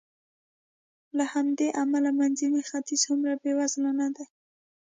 له 1.17 1.25
همدې 1.33 1.67
امله 1.83 2.09
منځنی 2.19 2.61
ختیځ 2.69 3.01
هومره 3.09 3.33
بېوزله 3.41 3.91
نه 3.99 4.07
دی. 4.15 4.25